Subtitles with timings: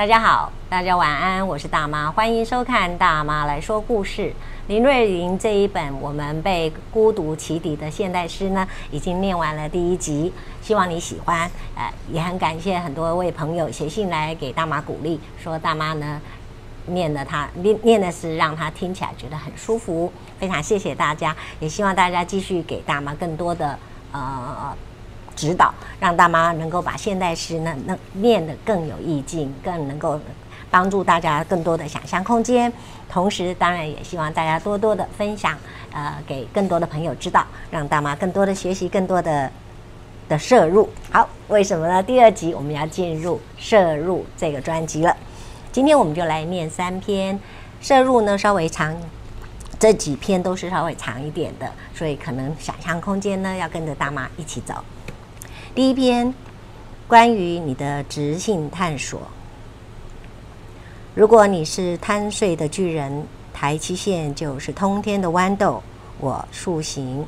[0.00, 4.30] 大家好，大家晚安，我是大妈，欢迎收看《大妈来说故事》。
[4.66, 10.32] 林瑞玲这一本我们被孤独启迪的现代诗呢，已经念完了第一集，
[10.62, 11.40] 希望你喜欢。
[11.76, 16.18] 呃，也很感谢很多位朋友写信来给大妈鼓励，说大妈呢
[16.86, 23.78] 念的他念念的诗让他听起来觉得很舒服，非常谢谢大家，也希望大家继续给大妈更多的
[24.12, 24.74] 呃。
[25.40, 30.20] 指导，让大妈能够把现代诗呢，能念得更有意境，更能够
[30.70, 32.70] 帮助大家更多的想象空间。
[33.08, 35.56] 同时，当然也希望大家多多的分享，
[35.92, 39.50] 呃，给更多的朋友知道，让大妈更多的学习，更多的
[40.28, 40.86] 的摄入。
[41.10, 42.02] 好，为什么呢？
[42.02, 45.16] 第二集我们要进入摄入这个专辑了。
[45.72, 47.40] 今天我们就来念三篇，
[47.80, 48.94] 摄入呢稍微长，
[49.78, 54.74] 这几篇都是稍微长一点的，所以可能想象空间呢要跟着大妈一起走。
[55.72, 56.34] 第一篇，
[57.06, 59.20] 关于你的直性探索。
[61.14, 65.80] 如果你是贪睡的巨人，台七线就是通天的豌豆。
[66.18, 67.24] 我塑形，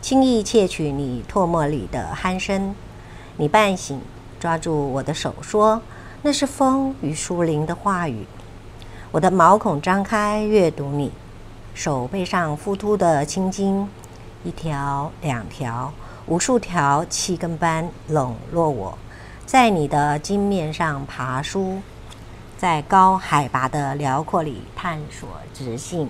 [0.00, 2.72] 轻易窃取你唾沫里的鼾声。
[3.36, 4.00] 你半醒，
[4.38, 5.82] 抓住我的手说
[6.22, 8.24] ：“那是风与树林的话语。”
[9.10, 11.10] 我的毛孔张开，阅读你
[11.74, 13.88] 手背上浮凸的青筋，
[14.44, 15.92] 一条两条。
[16.26, 18.96] 无数条气根般笼络我，
[19.44, 21.82] 在你的金面上爬梳，
[22.56, 26.08] 在高海拔的辽阔里探索直性。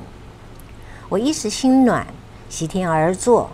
[1.08, 2.06] 我一时心暖，
[2.50, 3.50] 席天而坐。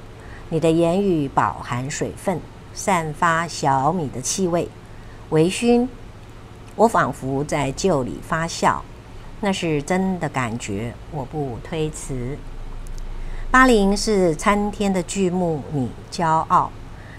[0.50, 2.40] 你的言语饱含水分，
[2.74, 4.68] 散发小米的气味，
[5.30, 5.86] 微醺。
[6.74, 8.78] 我仿佛在旧里发酵，
[9.40, 12.36] 那是真的感觉，我不推辞。
[13.50, 16.70] 巴林是参天的巨木，你骄傲，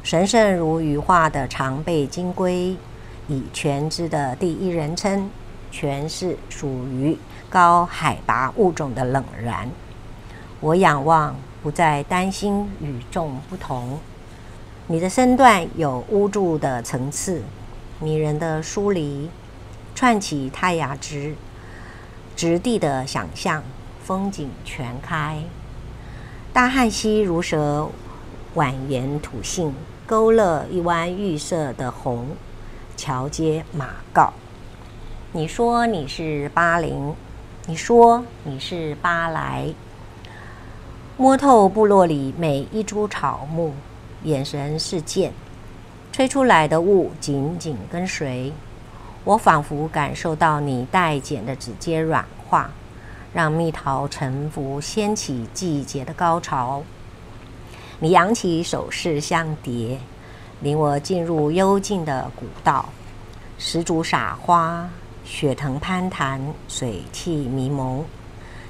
[0.03, 2.75] 神圣如羽化的长背金龟，
[3.27, 5.27] 以全知的第一人称
[5.71, 7.17] 诠释属于
[7.49, 9.67] 高海拔物种的冷然。
[10.59, 13.99] 我仰望，不再担心与众不同。
[14.85, 17.41] 你的身段有污渍的层次，
[17.99, 19.31] 迷人的疏离，
[19.95, 21.35] 串起太阳直
[22.35, 23.63] 直地的想象，
[24.03, 25.39] 风景全开。
[26.51, 27.87] 大汉溪如蛇
[28.55, 29.71] 蜿蜒吐信，
[30.07, 32.25] 勾勒一弯玉色的红。
[32.97, 34.33] 桥接马告。
[35.31, 37.13] 你说你是巴林，
[37.67, 39.67] 你说你是巴莱，
[41.17, 43.71] 摸透部落里每一株草木，
[44.23, 45.31] 眼神是剑，
[46.11, 48.51] 吹出来的雾紧紧跟随。
[49.23, 52.71] 我仿佛感受到你带剪的指尖软化。
[53.33, 56.81] 让蜜桃沉浮，掀起季节的高潮。
[57.99, 59.99] 你扬起手势像蝶，
[60.61, 62.89] 领我进入幽静的古道。
[63.57, 64.89] 石竹撒花，
[65.25, 68.03] 雪藤攀谈，水汽迷蒙。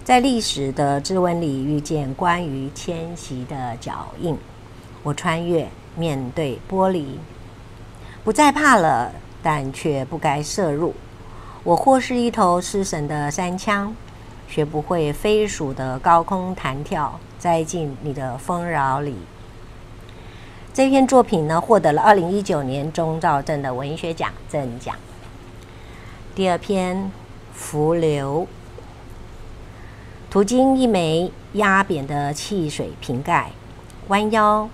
[0.04, 4.36] 在历史的质温里遇见关于迁徙的脚印。
[5.04, 7.06] 我穿越，面对玻璃，
[8.24, 9.12] 不再怕了，
[9.44, 10.96] 但却不该摄入。
[11.64, 13.92] 我或是一头失神的山羌。
[14.50, 19.16] 学不会飞鼠的高空弹跳，栽进你的丰饶里。
[20.74, 24.96] 这篇作品呢，获得了二零一九年钟肇政的文学奖正奖。
[26.34, 26.98] 第二篇
[27.54, 28.48] 《浮流》，
[30.32, 33.52] 途经一枚压扁的汽水瓶盖，
[34.08, 34.68] 弯腰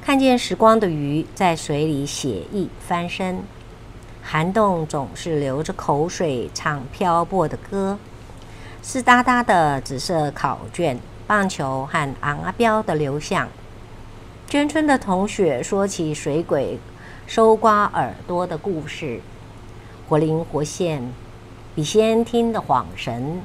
[0.00, 3.42] 看见时光的鱼在水里写意翻身，
[4.22, 7.98] 涵洞总是流着口水唱漂泊的歌。
[8.86, 13.48] 湿哒哒的紫色考卷，棒球和昂阿标的流向。
[14.46, 16.78] 娟村的同学说起水鬼
[17.26, 19.22] 收刮耳朵的故事，
[20.06, 21.02] 活灵活现，
[21.74, 23.40] 比先听的恍神。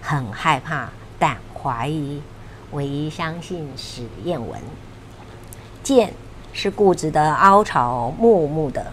[0.00, 2.22] 很害怕，但怀疑，
[2.70, 4.60] 唯一相信史艳文。
[5.82, 6.12] 涧
[6.52, 8.92] 是固执的凹槽，木木的，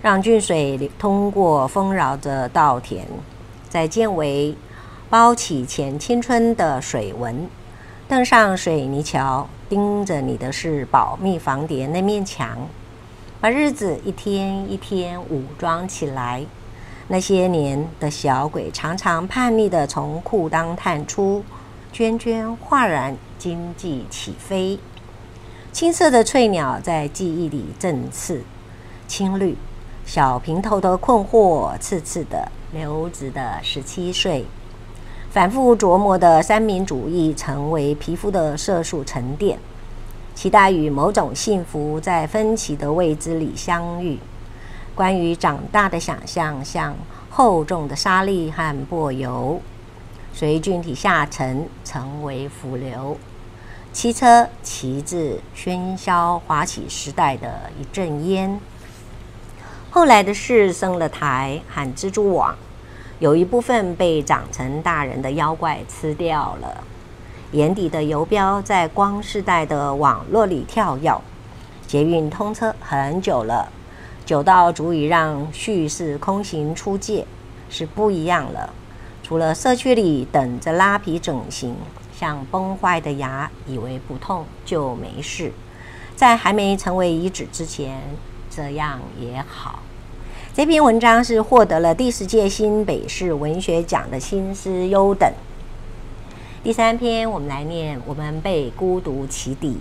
[0.00, 3.02] 让郡水通过丰饶的稻田，
[3.68, 4.56] 在涧尾。
[5.14, 7.48] 包起前青春的水纹，
[8.08, 12.58] 登上水泥桥，盯着你的是保密房谍那面墙，
[13.40, 16.44] 把日子一天一天武装起来。
[17.06, 21.44] 那些年的小鬼常常叛逆地从裤裆探出，
[21.92, 24.80] 涓涓哗然，经济起飞。
[25.70, 28.42] 青色的翠鸟在记忆里振翅，
[29.06, 29.56] 青绿
[30.04, 34.44] 小平头的困惑，刺刺的留直的十七岁。
[35.34, 39.58] 反复琢磨的三民主义成为皮肤的色素沉淀，
[40.32, 44.16] 期待与某种幸福在分歧的未知里相遇。
[44.94, 46.94] 关于长大的想象，像
[47.30, 49.60] 厚重的沙粒和柏油，
[50.32, 53.16] 随菌体下沉，成为腐流。
[53.92, 58.60] 汽车骑至喧嚣滑起时代的一阵烟。
[59.90, 62.54] 后来的事，生了台和蜘蛛网，
[63.18, 66.84] 有一部分被长成大人的妖怪吃掉了。
[67.52, 71.20] 眼底的游标在光世代的网络里跳跃。
[71.86, 73.70] 捷运通车很久了。
[74.24, 77.26] 久到足以让叙事空行出界，
[77.68, 78.72] 是不一样了。
[79.22, 81.76] 除了社区里等着拉皮整形，
[82.18, 85.52] 像崩坏的牙，以为不痛就没事。
[86.16, 88.00] 在还没成为遗址之前，
[88.50, 89.80] 这样也好。
[90.56, 95.28] 这篇文章是获得了第十届新北市文学奖的新诗优等。
[96.62, 99.80] 第三篇，我们来念：我们被孤独起底，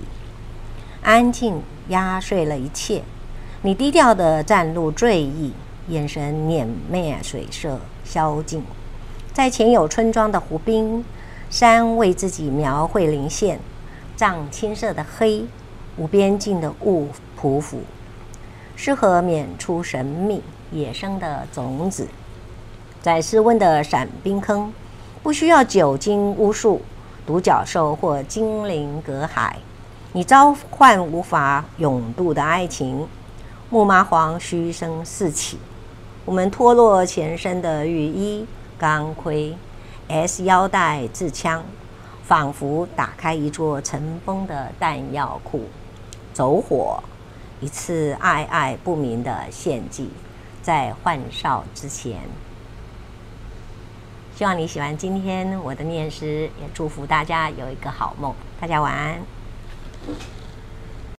[1.03, 3.03] 安静压碎了一切。
[3.61, 5.53] 你低调的站入醉意，
[5.89, 8.63] 眼神碾灭水色宵静，
[9.31, 11.05] 在前有村庄的湖滨，
[11.51, 13.59] 山为自己描绘零线，
[14.15, 15.45] 藏青色的黑，
[15.97, 17.09] 无边境的雾
[17.39, 17.81] 匍匐，
[18.75, 20.41] 适合免出神秘
[20.73, 22.07] 野生的种子，
[23.01, 24.73] 在室温的散冰坑，
[25.21, 26.81] 不需要酒精巫术、
[27.27, 29.57] 独角兽或精灵隔海，
[30.13, 33.07] 你召唤无法永渡的爱情。
[33.69, 35.57] 木麻黄嘘声四起，
[36.25, 38.45] 我们脱落前身的雨衣、
[38.77, 39.55] 钢盔、
[40.07, 41.63] S 腰带、自枪，
[42.23, 45.61] 仿佛打开一座尘封的弹药库，
[46.33, 47.03] 走火，
[47.59, 50.09] 一次爱爱不明的献祭，
[50.63, 52.21] 在换哨之前。
[54.36, 58.33] 希望你喜欢今天我的念诗，也祝福大家有一个好梦。
[58.60, 59.21] 大家晚安。